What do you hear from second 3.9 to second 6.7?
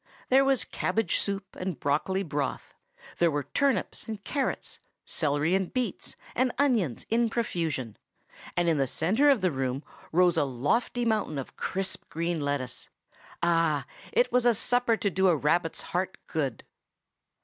and carrots, celery and beets and